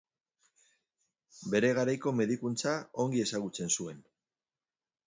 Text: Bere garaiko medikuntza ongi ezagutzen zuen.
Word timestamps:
Bere 1.51 1.69
garaiko 1.81 2.15
medikuntza 2.23 2.75
ongi 3.05 3.23
ezagutzen 3.27 3.75
zuen. 3.79 4.07